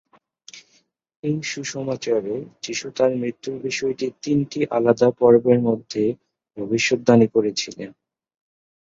এই 1.23 1.37
সুসমাচারে, 1.43 2.35
যিশু 2.63 2.87
তাঁর 2.97 3.11
মৃত্যুর 3.15 3.55
বিষয়টি 3.63 4.05
তিনটি 4.23 4.59
আলাদা 4.77 5.09
পর্বের 5.19 5.59
মধ্যে 5.67 6.03
ভবিষ্যদ্বাণী 6.57 7.27
করেছিলেন। 7.35 7.89